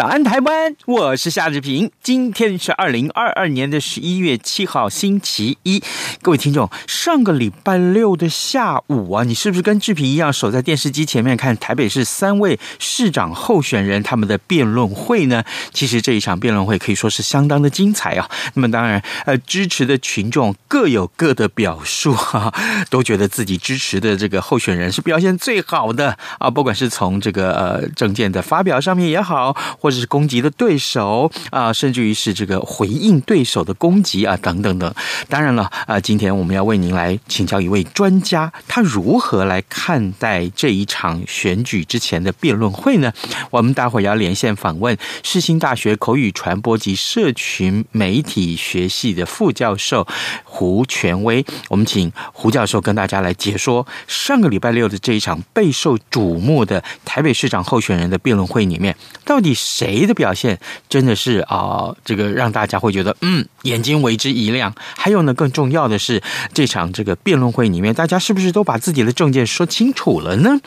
[0.00, 0.74] 早安，台湾！
[0.86, 1.90] 我是夏志平。
[2.02, 5.82] 今天是二零二二年的十一月七号，星期一。
[6.22, 15.44] 各位听众，上个礼拜六的下午啊，你是不是跟志平一样守在电视机前面看台北市三位市长候选人他们的辩论会呢？
[15.74, 18.26] 其实这一场辩论会可以说是相当的精彩啊。
[18.54, 22.50] 那么当然，呃，支持的群众各有各的表述，哈，
[22.88, 26.48] 都觉得自己支持的这个候选人是表现最好的啊。
[26.48, 34.92] 不管是从这个呃政见的发表上面也好，或是攻击的对手啊，甚至于是这个回应对手的攻击啊，等等等。
[35.28, 43.12] 当然了啊，今天我们要为您来请教一位专家，他如何来看待这一场选举之前的辩论会呢？
[43.50, 50.06] 我们待会儿要连线访问世新大学口语传播及社群媒体学系的副教授
[50.44, 51.44] 胡权威。
[51.68, 59.50] 我们请胡教授跟大家来解说上个礼拜六的这一场备受瞩目的台北市长候选人的辩论会里面，到底。
[59.70, 64.72] 谁的表现真的是啊、这个让大家会觉得嗯，眼睛为之一亮。
[64.96, 66.22] 还有呢，更重要的是，
[66.52, 70.60] 这场这个辩论会里面，大家是不是都把自己的证件说清楚了呢？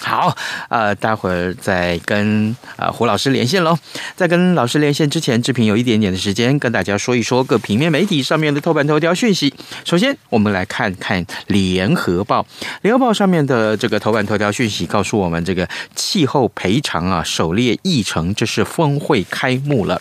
[0.00, 0.36] 好，
[0.68, 3.76] 呃，待会儿再跟呃胡老师连线喽。
[4.16, 9.52] 在跟老师连线之前，志平有一点点的时间跟大家说一说各平面媒体上面的头版头条讯息。
[9.84, 12.46] 首先，我们来看看联合报，
[12.82, 18.64] 联合报上面的这个头版头条讯息告诉我们，这个气候赔偿啊，首列议程，这是。
[18.70, 20.00] 峰会开幕了。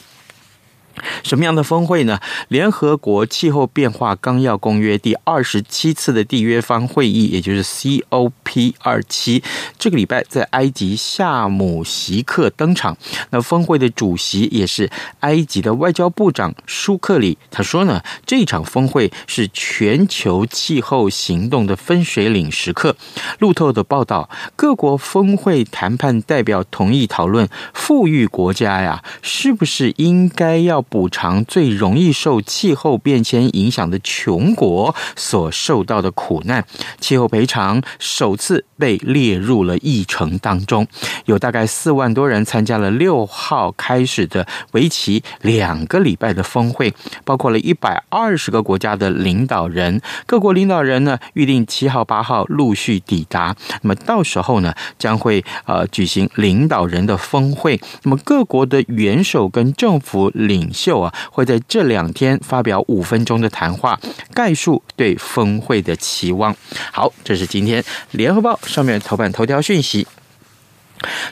[1.23, 2.19] 什么样的峰会呢？
[2.47, 9.43] 联合国气候变化纲要公约第二十七次的缔约方会议，也就是 COP 二七，
[9.77, 12.97] 这个礼拜在埃及夏姆席克登场。
[13.31, 14.89] 那峰会的主席也是
[15.21, 17.37] 埃及的外交部长舒克里。
[17.51, 22.95] 他说呢，这场峰会是全球气候行动的分水岭时刻。
[23.39, 36.65] 路透的报道，各国峰会谈判代表同意讨论，富裕国家呀，是不是应该要补偿最容易受气候变迁影响的穷国所受到的苦难，
[36.99, 40.85] 气候赔偿首次被列入了议程当中。
[41.25, 50.01] 有大概四万多人参加了六号开始的为期两个礼拜的峰会，包括了一百二十个国家的领导人。
[50.25, 53.55] 各国领导人呢，预定七号、八号陆续抵达。
[53.81, 57.79] 那么到时候呢，将会呃举行领导人的峰会。
[58.03, 63.99] 那么各国的元首跟政府领秀啊，会在这两天发表五分钟的谈话，
[64.33, 66.55] 概述对峰会的期望。
[66.93, 70.07] 好，这是今天联合报上面头版头条讯息。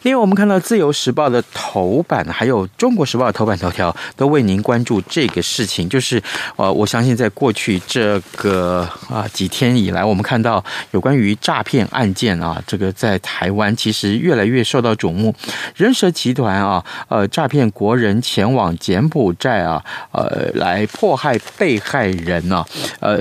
[0.03, 5.87] 另外，我们看到《自由时报》的头版，还有《中国时报》的头版头条，都为您关注这个事情。
[5.89, 6.21] 就是，
[6.55, 15.33] 呃，我相信在过去这个啊几天以来，我们看到有关于诈骗案件啊，这个在台湾其实越来越受到瞩目。
[15.75, 22.65] 人蛇集团啊，呃，诈骗国人前往柬埔寨啊，呃，来迫害被害人啊，
[22.99, 23.17] 呃，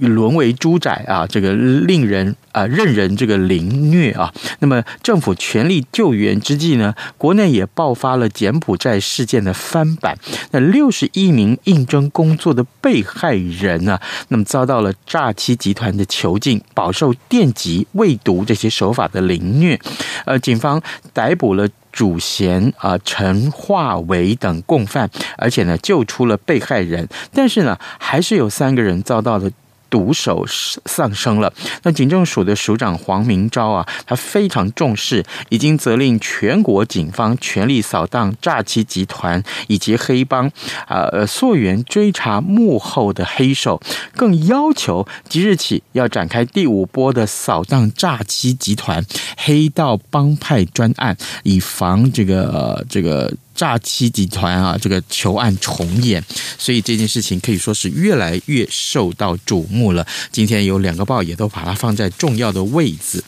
[0.00, 4.32] 沦为猪仔啊，这个令人啊任人这个凌虐啊。
[4.60, 10.16] 那么政府全力救援之际呢，国内也爆发了柬埔寨事件的翻版。
[10.50, 19.78] 那六十一名应征工作的被害人呢，那么遭到了诈欺集团的囚禁，饱受电击、喂毒这些手法的凌虐。
[20.24, 20.82] 呃，警方
[21.12, 29.50] 逮捕了主嫌啊陈化为等共犯，而且呢救出了被害人，但是呢还是有三个人遭到了。
[29.90, 31.52] 毒手丧生了。
[31.82, 40.46] 那警政署的署长黄明昭啊，他非常重视，已经责令全国警方全力扫荡诈欺集团以及黑帮，
[40.86, 43.82] 啊，呃，溯源追查幕后的黑手，
[44.16, 49.04] 更要求即日起要展开第五波的扫荡诈欺集团
[49.36, 53.32] 黑道帮派专案，以防这个这个。
[53.60, 56.24] 诈欺集团啊这个囚案重演，
[56.56, 60.06] 所以这件事情可以说是越来越受到瞩目了。
[60.32, 63.22] 今天有两个报也都把它放在重要的位置。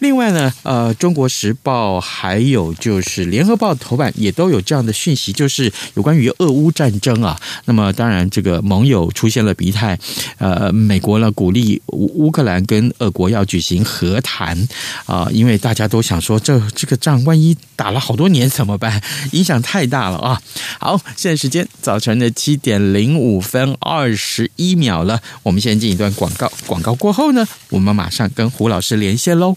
[0.00, 7.40] 另外呢，呃，《中国时报》还有就是《联合报》头版也都有这样的讯息，就是有关于俄乌战争啊。
[7.66, 9.96] 那么当然，这个盟友出现了疲态，
[10.38, 14.58] 呃，美国呢鼓励乌克兰跟俄国要举行和谈
[15.06, 19.00] 啊，因为大家都想说，这这个仗万一打了好多年怎么办？
[19.30, 20.40] 影响太大了啊！
[20.80, 26.50] 好，现在时间早晨的七点零五分二十一秒了，我们先进一段广告。
[26.66, 29.56] 广告过后呢，我们马上跟胡老师连线喽。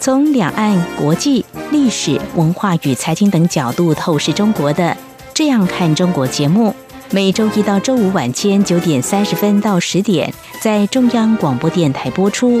[0.00, 4.82] 从两岸、国际、历史文化与财经等角度透视中国的
[5.32, 6.74] 《这样看中国》节目，
[7.12, 12.60] 每周一到周五晚间九点三十分到十点在中央广播电台播出。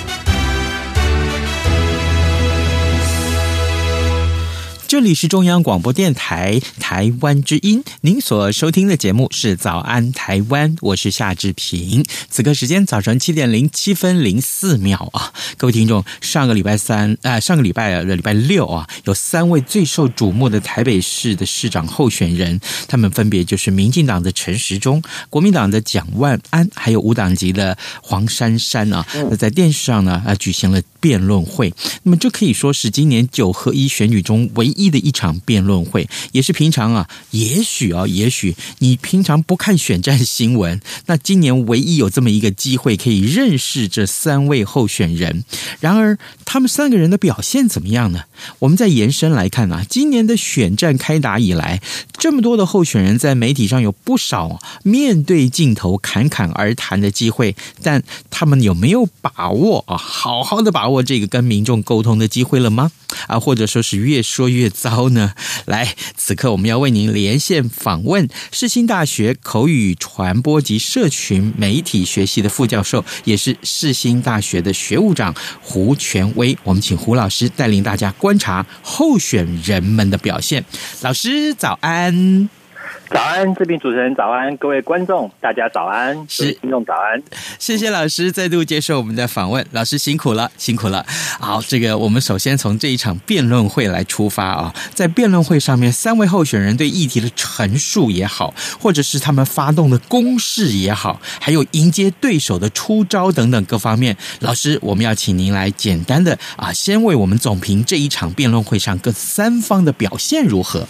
[4.91, 12.03] 这里是中央广播电台台湾之音，您所收听的节目是《早安台湾》，我是夏志平。
[12.29, 22.59] 此刻时间早晨七点零七分零四秒啊，各位听众，上个礼拜三啊，上个礼拜的礼拜六啊，有三位最受瞩目的台北市的市长候选人，
[22.89, 31.73] 他们分别就是民进党的陈时中、国民党的蒋万安，还有无党籍的黄珊珊啊，那在电视上呢啊举行了辩论会。
[32.03, 34.80] 那么这可以说是今年九合一选举中唯一。
[34.81, 45.43] 一的一场辩论会，也是平常啊，也许啊，也许你平常不看选战新闻，那今年唯一有这么一个机会可以认识这三位候选人。
[45.79, 48.23] 然而，他们三个人的表现怎么样呢？
[48.59, 51.81] 我们再延伸来看啊，今年的选战开打以来，
[52.13, 62.91] 这么多的候选人在媒体上有不少面对镜头侃侃而谈的机会，但他们有没有把握啊，好好的把握这个跟民众沟通的机会了吗？
[63.27, 65.33] 啊，或者说是越说越糟呢？
[65.65, 76.57] 来，此刻我们要为您连线访问世新大学口语传播及社群媒体学系的副教授，也是世新大学的学务长胡权威。
[76.63, 80.65] 我们请胡老师带领大家观察候选人们的表现。
[81.01, 82.60] 老师早安。
[83.09, 86.53] 早安，这边主持人早安，各位观众大家早安，是。
[86.61, 87.21] 听众早安，
[87.59, 91.05] 谢谢老师再度接受我们的访问，老师辛苦了，辛苦了。
[91.39, 110.87] 好，这个我们首先从这一场辩论会来出发啊，在辩论会上面，三位候选人对议题的陈述也好，或者是他们发动的攻势也好，还有迎接对手的出招等等各方面，老师，我们要请您来简单的啊，先为我们总评这一场辩论会上各三方的表现如何。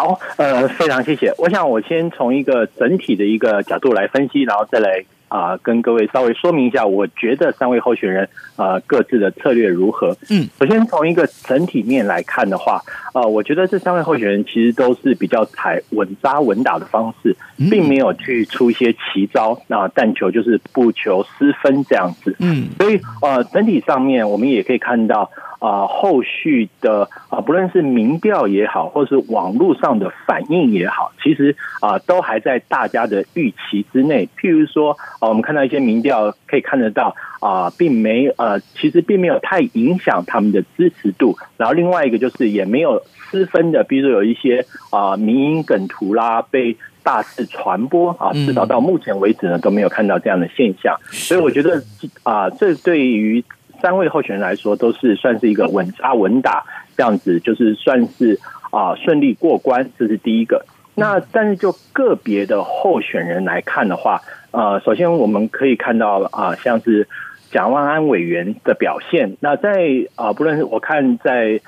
[0.00, 1.30] 好，呃，非常谢谢。
[1.36, 8.26] 我想我先从一个整体的一个角度来分析，然后再来啊、呃，跟各位稍微说明一下，我觉得三位候选人
[8.56, 10.16] 啊、呃、各自的策略如何。
[10.30, 17.36] 嗯，首先从一个整体面来看的话，啊、呃，我觉得这三位候选人其实都是比较采稳扎稳打的方式，
[17.70, 22.34] 并没有去出一些奇招，那但求就是不求失分这样子。
[22.38, 25.30] 嗯，所以呃，整体上面我们也可以看到。
[25.60, 34.28] 啊，后续的啊，不论是民调也好，或是网络上的反应也好，其实啊，都还在大家的预期之内。
[34.38, 41.36] 譬如说，啊，我们看到一些民调可以看得到啊，并没呃，其实并没有太影响他们的支持度。
[41.56, 50.96] 然后另外一个就是也没有失分的，比如说有一些啊，民营梗图啦被大肆传播啊，至少到目前为止呢都没有看到这样的现象。
[51.10, 51.82] 所以我觉得
[52.22, 53.44] 啊，这对于
[53.80, 56.64] 三位候选人来说，都是算是一个稳扎稳打
[56.96, 58.38] 这样子，就是算是
[58.70, 60.64] 啊顺利过关，这是第一个。
[60.94, 64.20] 那但是就个别的候选人来看的话，
[64.50, 67.08] 呃，首先我们可以看到啊、呃，像是
[67.50, 69.36] 蒋万安委员的表现。
[69.40, 71.60] 那在啊、呃，不论是我看在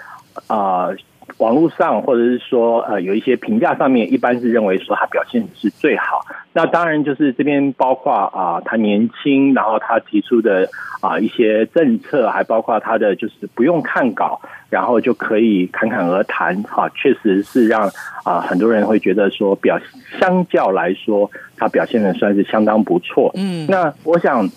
[0.46, 0.86] 啊。
[0.86, 0.96] 呃
[1.42, 6.24] 网络上或者是说呃有一些评价上面，一般是认为说他表现是最好。
[6.52, 10.68] 那当然就是这边包括啊、呃、他年轻，然后他提出的
[11.00, 16.62] 啊、呃、一些政策，还包括他的就是不用看稿，然后就可以侃侃而谈。
[16.62, 17.88] 哈、啊，确实是让
[18.22, 19.80] 啊、呃、很多人会觉得说表
[20.20, 23.32] 相较来说，他表现的算是相当不错。
[23.34, 24.48] 嗯，那我想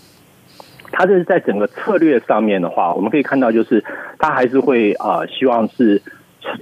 [0.91, 3.83] 他这是在整个策略上面的话，我们可以看到就是
[4.19, 6.01] 他还是会啊、呃、希望是。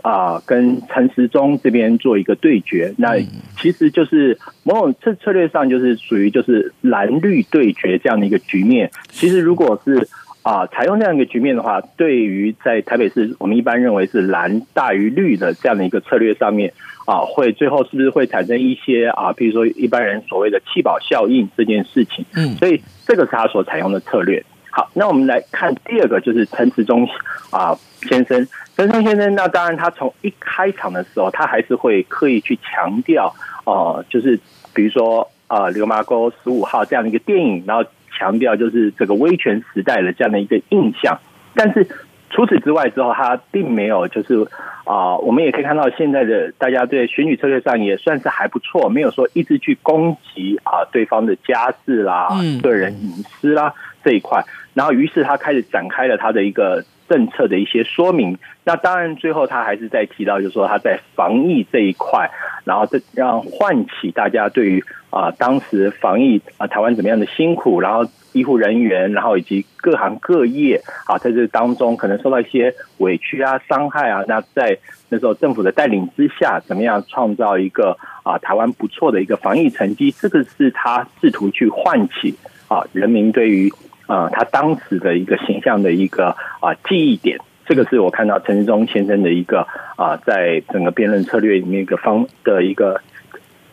[0.02, 3.18] 啊，跟陈时中这边做一个对决，那
[3.58, 8.92] 其实就是某种策策略上就是属于就是蓝绿对决这样的一个局面。
[9.10, 10.08] 其实如果是
[10.42, 16.74] 啊采用这样一个局面的话，对于在台北市我们一般认为是蓝大于绿的这样的一个策略上面
[17.06, 22.26] 啊，会最后是不是会产生一些啊，比如说一般人所谓的弃保效应这件事情？
[22.36, 24.44] 嗯，所以这个是他所采用的策略。
[24.76, 27.08] 好，那我们来看第二个，就是陈时中
[27.52, 28.48] 啊先生。
[28.76, 33.32] 陈时中先生，那当然他从一开场的时候，他还是会刻意去强调，
[33.66, 34.40] 哦、呃，就是
[34.74, 37.88] 比如说啊，呃《流麻沟十五号》这样的一个电影，然后
[38.18, 41.20] 强调就是这个威权时代的这样的一个印象。
[41.54, 41.88] 但是
[42.32, 44.48] 除此之外之后，他并没有就是
[44.86, 52.28] 啊、我们也可以看到现在的大家对选举策略上也算是还不错，没有说一直去攻击啊、呃、对方的家事啦、
[52.62, 54.44] 个人隐私啦这一块。
[54.74, 58.38] 然后，于是他开始展开了他的一个政策的一些说明。
[58.64, 62.32] 那当然，最后他还是在提到，就是说他在防疫这一块，
[62.64, 74.24] 然后这让唤起大家对于啊当时防疫啊台湾怎么样的辛苦，然后医护人员，然后以及各行各业啊在这当中可能受到一些委屈啊、伤害啊。
[74.28, 74.76] 那在
[75.10, 80.10] 那时候政府的带领之下，怎么样创造一个啊台湾不错的一个防疫成绩？
[80.18, 82.34] 这个是他试图去唤起
[82.68, 83.72] 啊人民对于。
[84.14, 89.66] 啊，他当时的一个形象的一个啊记忆点，这个是我看到陈时中先生的一个
[89.98, 93.02] 啊，在整个辩论策略里面一个方的一个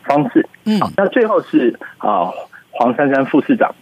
[0.02, 0.46] 方式。
[0.64, 2.32] 嗯，那最后是啊
[2.70, 3.74] 黄珊珊副市长，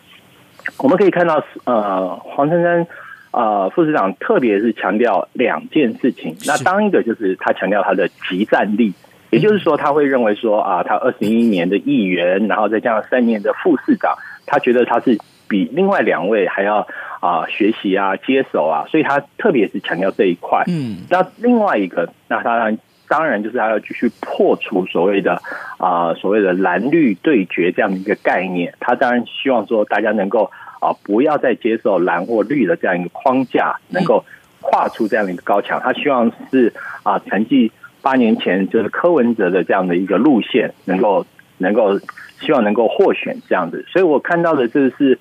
[0.79, 2.85] 我们可以看到呃黄珊珊
[3.31, 8.93] 啊副市长特别是强调两件事情，那当一个就是他强调他的集战力，
[9.31, 15.17] 也就是说他会认为说啊他二十一年的议员，然后再加上三年的副市长，他觉得他是。
[15.49, 16.87] 比另外两位还要
[17.21, 20.63] 啊学习啊接手啊，所以他特别是强调这一块。
[20.69, 22.79] 嗯，那另外一个，那当然
[23.09, 25.41] 当然就是他要继续破除所谓的
[25.79, 28.75] 啊所谓的蓝绿对决这样的一个概念。
[28.79, 30.51] 他当然希望说大家能够
[30.81, 34.25] 啊不要再接受蓝或绿的这样一个框架，能够
[34.61, 35.81] 跨出这样的一个高墙。
[35.83, 41.25] 他希望是啊，成绩八年前就是柯文哲的这样的一个路线，能够
[41.57, 41.99] 能够
[42.41, 43.85] 希望能够获选这样子。
[43.89, 45.19] 所以我看到的这是。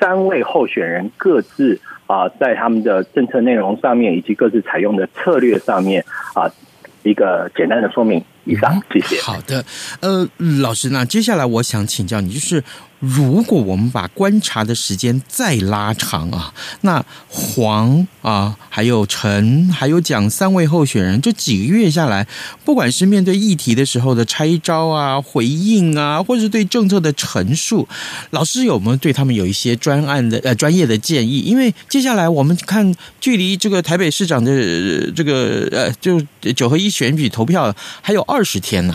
[0.00, 6.50] 三位候选人各自啊，在他们的政策内容上面，以及各自采用的策略上面啊，
[7.02, 8.24] 一个简单的说明。
[8.44, 9.20] 以上，谢谢。
[9.22, 9.64] 好的，
[10.00, 10.28] 呃，
[10.60, 12.64] 老师，那接下来我想请教你，就是。
[13.02, 22.24] 如果我们把观察的时间再拉长啊，那黄啊，还有陈，还有蒋三位候选人，这几个月下来，
[22.64, 27.88] 不管是面对议题的时候的拆招啊、回应啊，或是对政策的陈述，
[28.30, 31.40] 老师有没有对他们有一些专案的呃专业的建议？
[31.40, 36.22] 因为接下来我们看，距离这个台北市长的这个呃，就
[36.54, 38.94] 九合一选举投票还有二十天呢、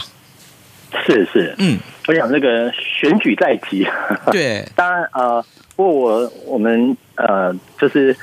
[1.06, 1.78] 是是，嗯。
[2.08, 3.86] 我想这个选举在即，
[4.32, 5.44] 对， 当然呃，
[5.76, 8.16] 不过我我们呃，就是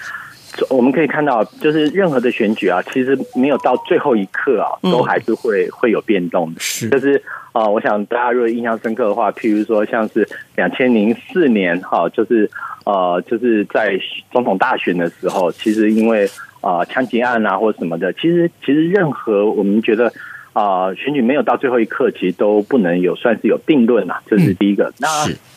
[0.70, 6.60] 我们可以看到，就是任何的选举啊，其实没有到最后一刻啊，都还是会会有变动的。
[6.60, 10.26] 是，就是啊、呃，我想大家如果印象深刻的话，譬如说像是
[10.56, 12.50] 两千零四年哈，就是
[12.86, 14.00] 呃，就是在
[14.32, 16.26] 总统大选的时候，其实因为
[16.62, 20.10] 啊枪击案啊或什么的，其实其实任何我们觉得。
[20.54, 24.86] 啊、呃，选举没有到最后一刻，其实都不能有算是有定论啊，这是第一个。
[24.86, 24.94] 嗯、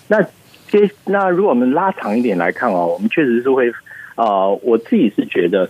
[0.09, 0.23] 那那
[0.67, 3.69] 接那如果我们拉长一点来看哦，我们确实是会
[4.15, 5.69] 啊、呃，我自己是觉得，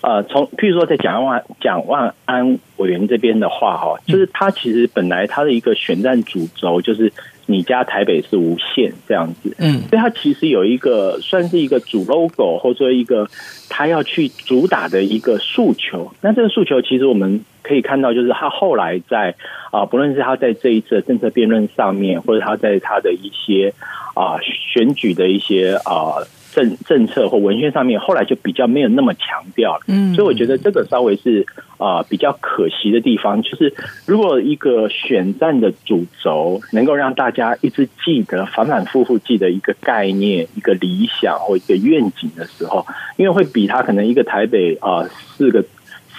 [0.00, 7.12] 呃，从譬如说在蒋万蒋万安委员这边的话哈，就是他其实本来他的一个选战主轴就是
[7.50, 13.26] 你家台北是无限这样子，嗯，所以他其实有一个算是一个主 logo 或者说一个
[13.68, 16.12] 他要去主打的一个诉求。
[16.20, 17.44] 那这个诉求其实我们。
[17.60, 19.34] 可以看到，就是他后来在
[19.70, 23.74] 啊，不论是他在这一次的政策辩论上面，或者他在他的一些
[24.14, 26.16] 啊选举的一些啊
[26.52, 29.82] 政政策或文宣上面，后来就比较没有那么强调了。
[29.86, 33.74] 嗯，所以我觉得这个稍微是啊、呃、比较可惜的地方，就是
[34.06, 42.86] 如果一个选战的主轴能够让大家一直记得、反反复复记得一个概念、一个理想或一个愿景的时候，
[43.16, 45.64] 因为会比他可能一个台北啊、呃、四个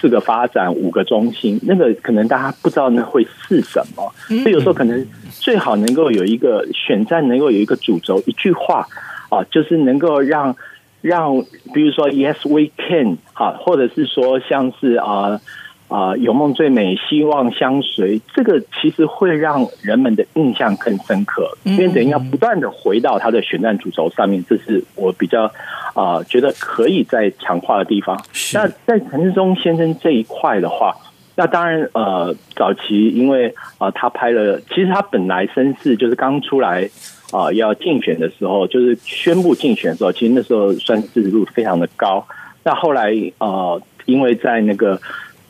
[0.00, 8.86] 四个发展五个中心，那个可能大家不知道那会是什么，所以有时候可能最好能够有一个选战，能够有一个主轴，一句话。
[9.30, 10.54] 啊，就是能够让
[11.00, 15.40] 让，比如说 Yes we can 啊，或者是说像是啊
[15.88, 25.50] 啊有梦最美，希望相随，这个其实会让人们的印象更深刻，因为等于要不断的回到他的选战主轴上面，这是我比较
[25.94, 28.22] 啊觉得可以再强化的地方。
[28.52, 30.94] 那在陈志忠先生这一块的话，
[31.34, 36.90] 那当然呃早期因为啊他拍了，其实他本来身世就是刚出来。
[37.32, 42.26] 啊，要竞选的时候，就是宣布竞选的时候，其实那时候算支持度非常的高。
[42.64, 45.00] 那后来呃，因为在那个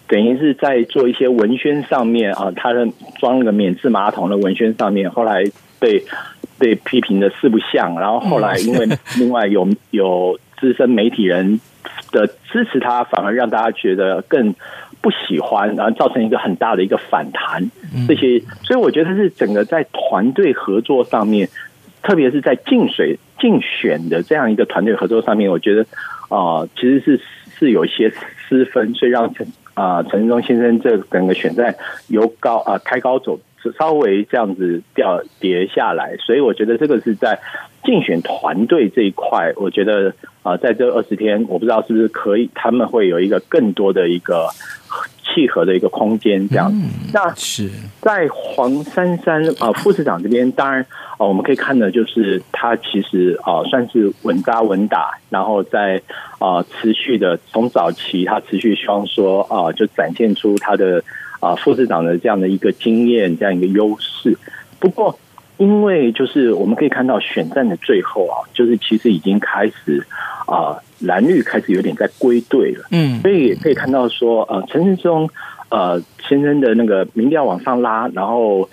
[0.06, 2.86] 等于是在做一些文宣上面啊，他的
[3.18, 5.44] 装那个免治马桶的文宣上面，后来
[5.78, 6.04] 被
[6.58, 7.98] 被批评的四不像。
[7.98, 8.86] 然后后来因为
[9.18, 11.58] 另外有有资深媒体人
[12.12, 14.54] 的支持他，反而让大家觉得更
[15.00, 17.70] 不喜欢，然后造成一个很大的一个反弹。
[18.06, 21.48] 这些，所以我觉得是整个在团队合作上面。
[22.02, 25.82] 特别是在竞水竞选的这样一个团队合作上面，我觉得
[26.28, 27.20] 啊、呃，其实是
[27.58, 28.12] 是有一些
[28.48, 31.74] 失分，所以让陈啊陈时中先生这整个选战
[32.08, 33.38] 由高啊、呃、开高走，
[33.78, 37.38] 稍微这样子掉跌下来，所以我觉得这个是在
[37.84, 40.10] 竞选团队这一块，我觉得
[40.42, 44.48] 啊、呃，在这二十天，我不知道是不是可以，他们会有一个更多的一个。
[45.32, 46.68] 契合的一个空间，这样。
[46.74, 50.84] 嗯、那是在黄珊珊啊副市长这边，当然
[51.20, 56.00] 啊，我们可以看的就是他其实啊算是稳扎稳打，然后在
[56.38, 61.04] 啊持续的从早期他持续希望说啊，就展现出他的
[61.40, 64.34] 啊副市长的这样的一个经验，这样一个优势。
[64.78, 65.18] 不过，
[65.58, 70.06] 因为就是我们可以看到选战的最后啊，就是其实已经开始
[70.46, 70.78] 啊。
[71.02, 75.26] 蓝绿开始有点在归队了，嗯，所以也可以看到说，呃，陈时中
[75.70, 75.98] 呃
[76.28, 78.68] 先生的那个民调往上拉，然后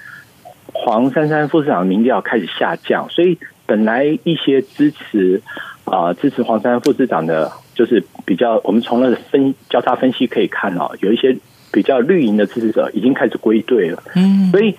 [0.85, 5.41] 黄珊珊副市长的民调开始下降，所以本来一些支持
[5.85, 11.37] 啊、呃、支持黄珊珊副市长的，就是比较我们从那个分交叉分析可以看哦，有一些
[11.71, 14.75] 比较绿营的支持者已经开始归队了，嗯，所以。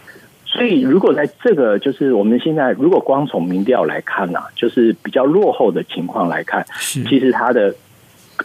[0.50, 7.72] 所以，如果在这个就是我们现在，如果光从民调来看呢、啊，就是比较落后的情况来看，其实他的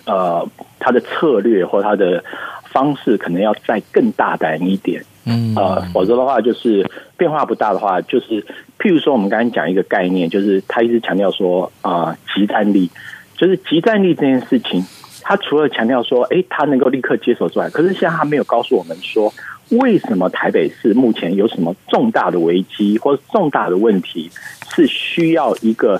[0.06, 0.48] 呃
[0.80, 2.24] 他的策略或他的
[2.72, 8.42] 方式可能要再更大胆一点，嗯呃，否则的话就是变化不大的话，就是
[8.80, 12.90] 譬如说我们刚才讲一个概念，就是他一直强调说啊，即战力，
[13.36, 14.86] 就是集战力这件事情，
[15.22, 19.34] 他除了强调说，哎，他能够立刻接手之外，可是现在他没有告诉我们说。
[19.70, 24.30] 为什么台北市目前有什么重大的危机或者重大的问题，
[24.76, 26.00] 是需要一个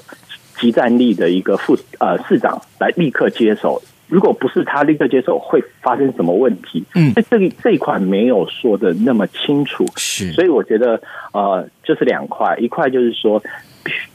[0.64, 3.82] 即战力的一个副呃市长来立刻接手？
[4.08, 6.82] 如果不是他立刻接手，会发生什么问题？
[6.96, 9.86] 嗯，这这这一块没有说的那么清楚。
[9.98, 11.02] 是，所以我觉得
[11.34, 13.42] 呃，就是两块，一块就是说
[13.84, 14.10] 必须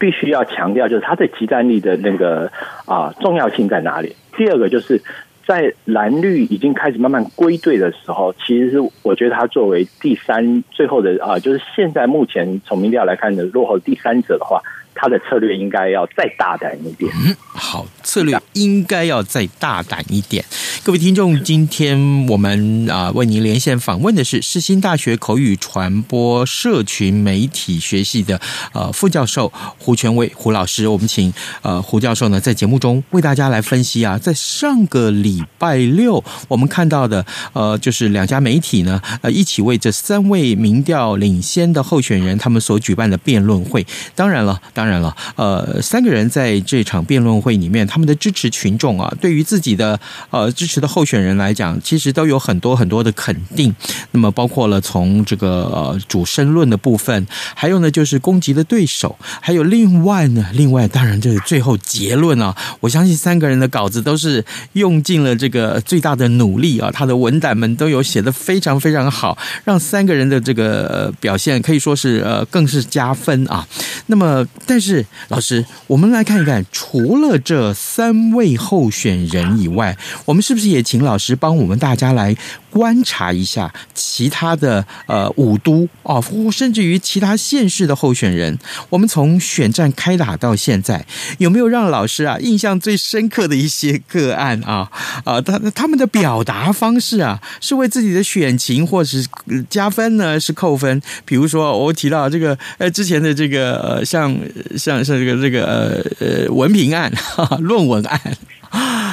[0.00, 2.50] 必须要强调，就是他的集战力的那个
[2.84, 4.16] 啊、呃、重要性在哪里？
[4.36, 5.00] 第二个就是。
[5.44, 14.62] 在蓝绿已经开始慢慢归队的时候，其实是我觉得他作为第三最后的啊，就是现在目前从民调来看的落后第三者的话。
[14.94, 17.12] 他的策略应该要再大胆一点。
[17.24, 20.44] 嗯，好，策略应该要再大胆一点。
[20.84, 28.40] 各位听众，今天我们啊为您连线访问的是世新大学口语传播社群媒体学系的
[28.72, 30.88] 呃副教授胡权威胡老师。
[30.88, 43.86] 我们请呃胡教授呢在节目中为大家来分析啊，在上个礼拜六我们看到的呃就是两家媒体呢呃一起为这三位民调领先的候选人他们所举办的辩论会。
[44.16, 53.72] 当然了，当然了，呃，三个人在这场辩论会里面，他们的支持群众啊，对于自己的呃支持的候选人来讲，其实都有很多很多的肯定。
[54.10, 73.64] 那么，包括了从这个主申论的部分，还有呢就是攻击的对手，还有另外呢，另外当然就是最后结论啊，我相信三个人的稿子都是用尽了这个最大的努力啊，他的文胆们都有写得非常非常好，让三个人的这个表现可以说是呃更是加分啊。
[74.06, 82.34] 那么，但是老师，我们来看一看，除了这三位候选人以外，我们是不是也请老师帮我们大家来
[82.70, 86.18] 观察一下其他的呃五都啊，
[86.50, 88.58] 甚至于其他县市的候选人？
[88.88, 91.04] 我们从选战开打到现在，
[91.36, 94.90] 有没有让老师啊印象最深刻的一些个案啊？
[95.24, 99.22] 啊，他他们的表达方式啊，是为自己的选情或是
[99.68, 101.02] 加分呢，是扣分？
[101.26, 104.34] 比如说，我提到这个呃之前的这个呃像
[104.76, 108.20] 像像这个这个呃呃文凭案、哈 哈论文案，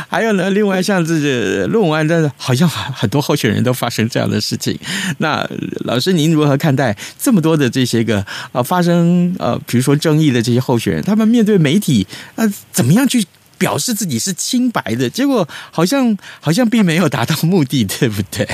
[0.10, 4.78] 还有呢，另外像这个论文案，但是好像很多候选人都发生这样的事情。
[5.20, 5.48] 那
[5.86, 13.26] 老师您如何看待这么多的这些个呃发生呃比如说争议的这些候选人，他们面对媒体呃怎么样去
[13.58, 15.10] 表示自己是清白的？
[15.10, 18.48] 结果好像好像并没有达到目的，对不对？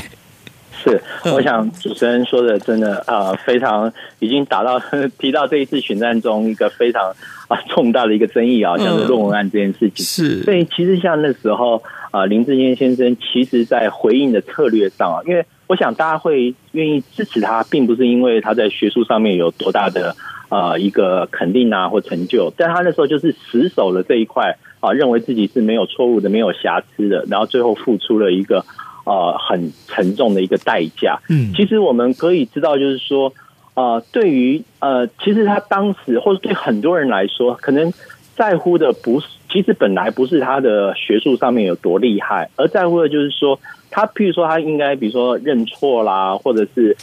[0.85, 1.01] 是，
[1.33, 4.79] 我想主持人说的真的啊、呃，非常已经达到
[5.17, 7.01] 提到这一次选战中一个非常
[7.47, 10.05] 啊重大的一个争议啊，像是论文案这件事情。
[10.05, 20.15] 是，所以其实像那时候啊，林志坚先生其实在回应的策略上啊，因为我想大家会愿意支持他，并不是因为他在学术上面有多大的
[20.49, 28.63] 啊一个肯定啊或成就，但他那时候就是死守了这一块啊，认为自己是没有错误的、没有瑕疵的，然后最后付出了一个。
[29.05, 31.19] 呃，很沉重的一个代价。
[31.29, 33.31] 嗯，其实我们可以知道，就是说，
[33.75, 37.93] 呃，对于呃，其实他当时或者对很多人来说，可能
[38.35, 43.59] 在乎的不是，其实本来不是他的学术上面有多厉害，而在乎的就是说，
[43.91, 46.97] 他譬如说他应该，比如说认错啦，或者是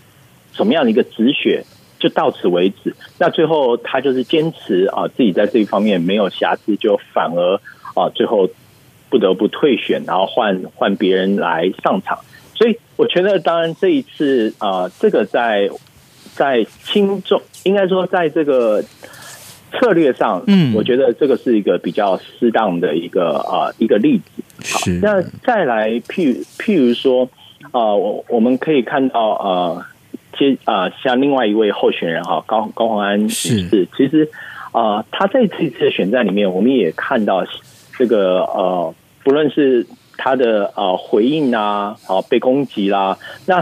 [0.53, 1.65] 什么样的一个止血，
[2.01, 2.93] 就到此为止。
[3.19, 7.55] 那最后他就是坚持啊，呃，自己在这一方面没有瑕疵，就反而
[7.95, 8.51] 啊，呃，最后。
[9.13, 12.19] 不得不退选，然后换换别人来上场，
[12.55, 15.69] 所以我觉得，当然这一次啊、呃，这个在
[16.35, 18.83] 在轻重，应该说在这个
[19.71, 24.25] 策略上，嗯，我觉得这个是一个比较适当的一个啊、呃、一个例子。
[24.65, 27.29] 好，那再来譬如譬如说
[27.71, 29.85] 啊、呃，我我们可以看到呃，
[30.39, 34.31] 接啊、呃，像另外一位候选人哈，高高虹安女士，其实
[34.73, 37.45] 啊、呃，他在这次的选战里面，我们也看到
[37.99, 38.95] 这个呃。
[39.25, 43.61] 不论是他的呃回应啊，啊被攻击啦，那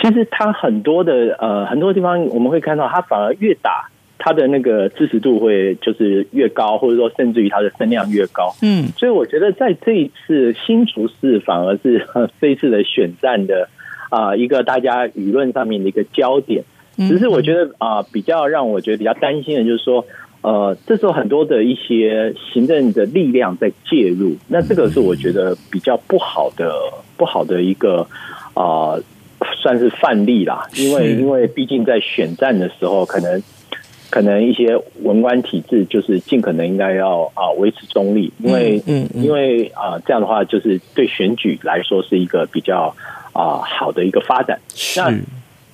[0.00, 8.54] 其实他很多的呃很多地方我们会看到，他反而越打他的那个支持度会就是越高，或者说甚至于他的声量越高。
[8.62, 12.06] 嗯，所以我觉得在这一次新竹市反而是
[12.40, 13.68] 这一次的选战的
[14.10, 16.64] 啊一个大家舆论上面的一个焦点。
[16.96, 20.06] 只是我觉得啊比较让我觉得比较担心的就是说。
[20.44, 26.70] 呃，这时候很多的一些行政的力量在介入，那这个是我觉得比较不好的、
[27.16, 28.06] 不好的一个
[28.52, 29.02] 啊、呃，
[29.62, 30.68] 算是范例啦。
[30.76, 33.42] 因为因为毕竟在选战的时候，可能
[34.10, 42.94] 可能一些文官体制就是尽可能应该要啊维持中立，因为嗯，因为啊这样的话就是对选举来说是一个比较
[43.32, 44.60] 啊好的一个发展。
[44.94, 45.10] 那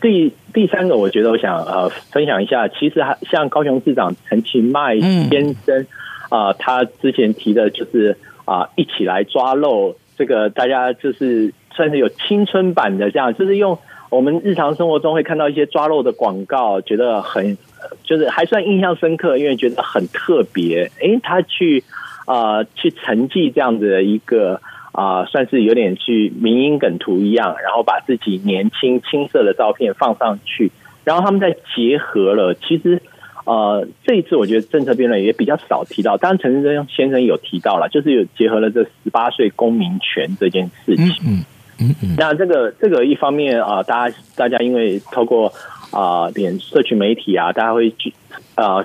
[0.01, 5.87] 第第三个，我觉得我想呃分享一下，其实还像高雄市长陈其迈先生
[6.29, 13.79] 啊、他之前提的就是啊、一起来抓漏，这个大家就是算是有青春版的这样，就是用
[14.11, 17.57] 我们日常生活中会看到一些抓漏的广告，觉得很
[18.03, 20.91] 就是还算印象深刻，因为觉得很特别。
[21.01, 21.85] 诶，他去
[22.27, 24.61] 啊、去承继这样子的一个。
[24.93, 30.71] 啊、呃，算是有点去民音梗图一样，然后把自己年轻青涩的照片放上去，
[31.05, 32.55] 然后他们再结合了。
[32.55, 33.01] 其实，
[33.45, 41.07] 呃，这一次我觉得政策辩论也比较少提到，当然陈时中先生有提到了，就是有结合了这十八岁公民权这件事情。
[41.27, 41.45] 嗯
[41.81, 42.15] 嗯嗯。
[42.17, 45.53] 那这个这个一方面啊、呃，大家大家因为透过。
[45.93, 48.15] 啊，点社群媒体啊，大家会去
[48.55, 48.85] 啊，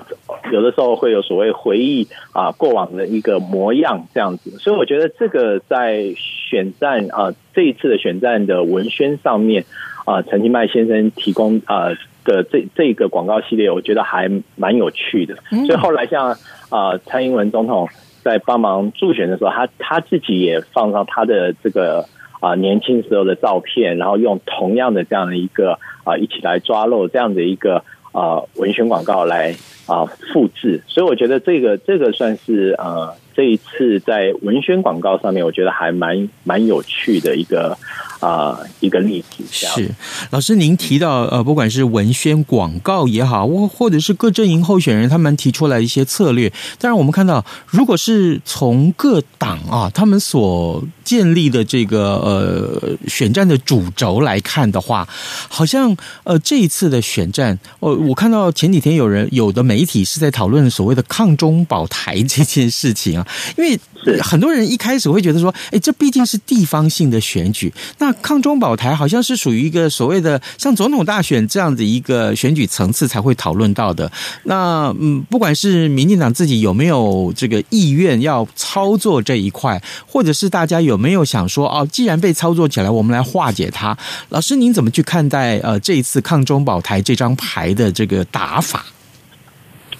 [0.52, 9.64] 有的时候会有所谓回忆啊过往的一个模样这样子，所以我觉得这个在选战啊这一次的选战的文宣上面
[10.04, 11.88] 啊，陈其迈先生提供啊
[12.24, 15.36] 的这这个广告系列，我觉得还蛮有趣的。
[15.66, 16.36] 所以后来像
[16.70, 17.88] 啊蔡英文总统
[18.22, 22.06] 在帮忙助选的时候，他他自己也放上他的这个。
[22.38, 27.82] 啊，年轻时候的照片，然后用同样的这样的一个啊，一起来抓漏这样的一个
[28.16, 37.76] 啊文宣广告来啊复制，所以我觉得这个这个算是呃这一次在文宣广告上面，我觉得还蛮蛮有趣的一个
[38.18, 39.44] 啊一个例子。
[39.52, 39.90] 是
[40.30, 55.06] 老师，您提到呃，不管是文宣广告也好，或或者是各阵营候选人他们提出来一些策略，当然我们看到，如果是从各党啊他们所建立的这个呃选战的主轴来看的话，
[55.48, 55.94] 好像
[56.24, 63.25] 呃这一次的选战，哦，我看到前几天有人有的媒体是在讨论所谓的抗中保台这件事情啊，
[63.56, 63.78] 因为
[64.20, 74.10] 很多人一开始会觉得说，哎，这毕竟是地方性的选举，那抗中保台好像是属于一个所谓的像总统大选这样的一个选举层次才会讨论到的。
[74.44, 83.96] 那嗯，不管是民进党自己有没有这个意愿要操作这一块，或者是大家有没有想说，哦，既然被操作起来，我们来化解它。
[84.28, 88.84] 老师，您怎么去看待呃这一次抗中保台这张牌的这个打法？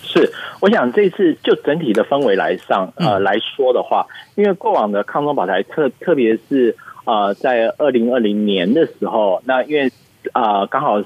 [0.03, 0.33] 是。
[0.67, 6.75] 我想这次就整体的氛围来上，呃来说的话，因为过往的抗中保台特特别是
[7.05, 9.93] 呃在二零二零年的时候，那因为
[10.33, 11.01] 啊、呃、刚好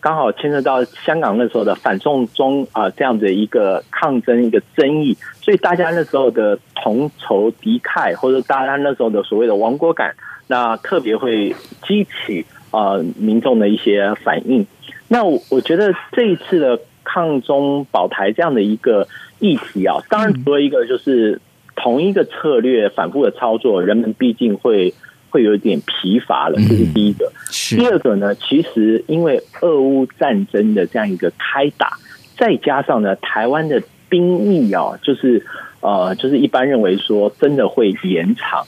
[0.00, 10.14] 刚好牵涉到香港那时候的反送中啊、呃、这样的一个抗争一个争议，所以大家那时候的同仇敌忾，或者大家那时候的所谓的亡国感，
[10.46, 11.54] 那特别会
[11.86, 14.66] 激起呃民众的一些反应。
[15.08, 16.80] 那我我觉得这一次的。
[17.04, 19.06] 抗中保台这样的一个
[19.38, 21.40] 议题啊，当然除了一个就是
[21.76, 24.92] 同一个策略反复的操作，人们毕竟会
[25.30, 27.32] 会有点疲乏了，这是第一个。
[27.70, 31.96] 第二个呢，其实因为俄乌战争的这样一个开打，
[32.36, 35.44] 再加上呢台湾的兵役啊，就是
[35.80, 38.64] 呃，就是一般认为说真的会延长，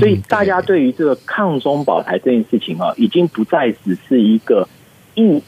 [0.00, 0.82] 所以大家对。
[0.82, 4.68] 于这个抗中保台这件事情啊，已经不再只是一个
[5.14, 5.42] 一一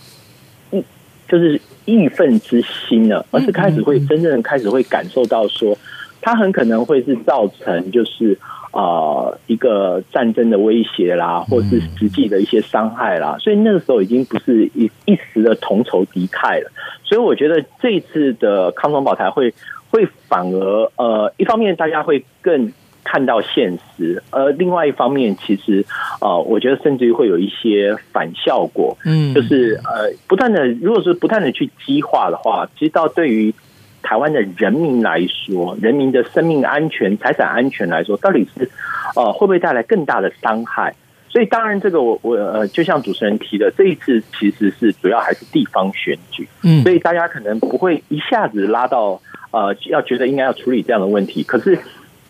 [1.31, 1.61] 就是。
[1.87, 5.77] 义愤之心了，而是开始会真正开始会感受到说，
[6.21, 8.39] 它很可能会是造成就是
[8.71, 16.71] 啊一个战争的威胁啦，或是实际的一些伤害啦，所以那个时候已经不是一一时的同仇敌忾了。
[17.03, 19.53] 所以我觉得这一次的康庄宝台会
[19.91, 22.73] 会反而呃一方面大家会更。
[23.03, 25.85] 看到现实，而另外一方面，其实
[26.21, 33.55] 呃，我觉得甚至于会有一些反效果，嗯，就是呃，不断的，如果是不断的去激化的话，其实到对于
[34.03, 38.71] 台湾的人民来说，人民的生命安全、财产安全来说，到底是
[39.17, 40.95] 呃会不会带来更大的伤害？
[41.29, 49.21] 所以，当然，这个我我呃，就像主持人提的，这一次其实是主要还是地方选举，嗯，所以大家可能不会一下子拉到
[49.53, 51.79] 呃，要觉得应该要处理这样的问题，可是。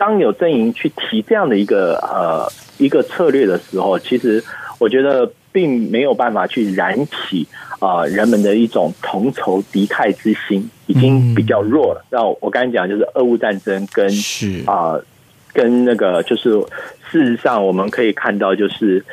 [0.01, 2.51] 当有阵营去提这样的一个呃
[2.83, 4.43] 一个策略的时候，其实
[4.79, 7.47] 我觉得并没有办法去燃起
[7.79, 12.03] 啊、呃、人们的一种同仇敌忾之心，已经比较弱了。
[12.09, 15.05] 那、嗯、我刚才讲就是俄乌战争跟是啊、呃、
[15.53, 16.49] 跟那个就是
[17.11, 19.05] 事实上我们可以看到就是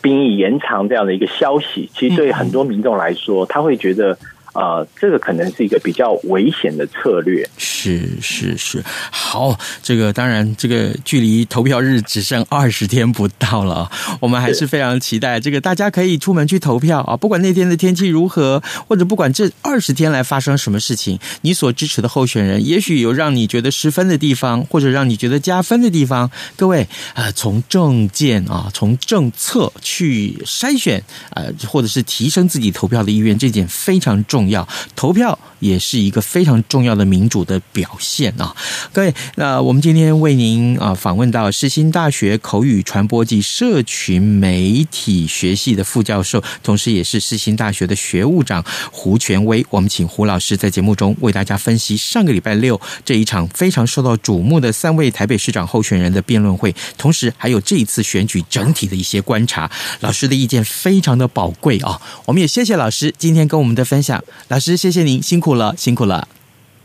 [0.00, 4.16] 兵役延长这样的一个消息，其实对很多民众来说，他会觉得。
[4.52, 7.48] 呃，这个可能是一个比较危险的策略。
[7.56, 17.16] 是是是，好，这个当然，这个距离投票日只剩二十天不到了，我们还是非常期待这个大家可以出门去投票啊！
[17.16, 26.30] 不管那天的天气如何，或者不管这二十天来发生什么事情，你所支持的候选人，也许有让你觉得失分的地方，或者让你觉得加分的地方。
[26.56, 26.82] 各位
[27.14, 30.98] 啊、呃，从政见啊，从政策去筛选
[31.30, 34.39] 啊、呃，或者是提升自己投票的意愿，这点非常重要。
[34.40, 38.54] 重要，投票也是一个非常重要的民主的表现啊！
[38.92, 49.64] 各位，那我们今天为您啊访问到世新大学口语传播及社群媒体学系的副教授，同时也是世新大学的学务长胡权威。
[49.70, 59.70] 我们请胡老师在节目中为大家分析上个礼拜六这一场非常受到瞩目的三位台北市长候选人的辩论会，同时还有这一次选举整体的一些观察。
[60.00, 62.00] 老师的意见非常的宝贵啊！
[62.24, 64.22] 我们也谢谢老师今天跟我们的分享。
[64.48, 66.26] 老师，谢谢您，辛苦了，辛苦了。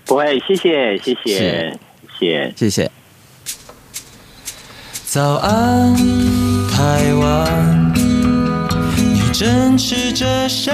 [0.05, 1.79] 不会，谢谢，谢谢，
[2.19, 2.91] 谢谢，谢谢。
[5.05, 5.95] 早安，
[6.71, 7.93] 台湾，
[8.95, 10.71] 你正吃着什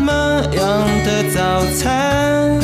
[0.00, 2.60] 么样的早餐？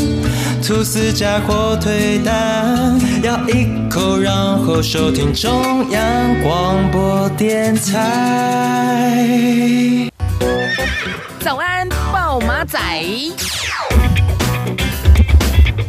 [0.62, 9.10] 吐司加火腿蛋，咬一口，然后收听中央广播电台。
[11.40, 12.78] 早安，暴马仔。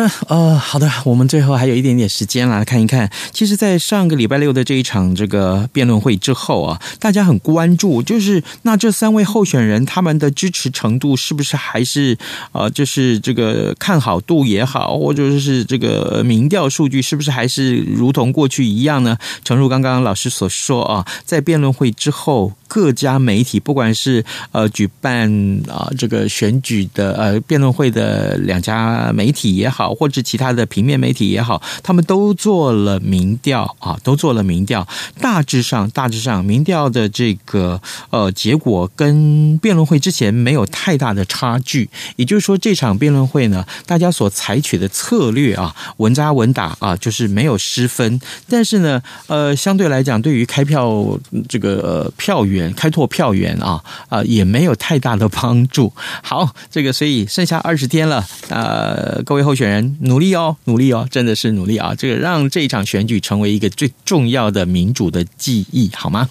[0.00, 3.10] 的，呃，好的，我们最后还有一点点时间来看一看。
[3.32, 12.16] 其实，在上个礼拜六的这一场这个辩论会之后啊，大家很关注，就是那这三位候选人他们的支持程度是不是还是
[12.52, 19.18] 呃，就是这个看好度也好，或者是这个民调数据是不是还是如同过去一样呢？
[19.44, 25.28] 诚如刚刚老师所说啊，在辩论会之后，各家媒体不管是呃举办
[25.68, 29.81] 啊这个选举的呃辩论会的两家媒体也好。
[29.88, 34.86] 或者其他的平面媒体也好，他们都做了民调啊，都做了民调。
[35.20, 41.88] 大致上，大致上，民调的这个呃结果跟辩论会之前没有太大的差距。
[42.16, 48.20] 也就是说，这场辩论会呢，大家所采取的策略啊，稳扎稳打啊，就是没有失分。
[48.48, 51.18] 但是呢，呃，相对来讲，对于开票
[51.48, 55.92] 这个、票源、开拓票源啊啊、呃，也没有太大的帮助。
[56.22, 61.94] 好，这个所以剩下二十天了，呃，各位候选人人努力哦，努力哦，真的是努力啊！
[61.96, 66.28] 这个让这一场选举成为一个最重要的民主的记忆，好吗？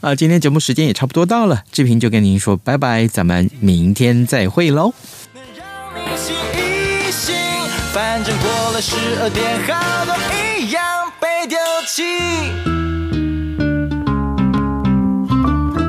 [0.00, 4.94] 啊、今天节目时间也差不多到了，志平就跟您说拜拜，咱们明天再会喽。
[7.92, 10.14] 反正过了十二点，好多
[10.58, 10.82] 一样
[11.20, 12.87] 被丢弃。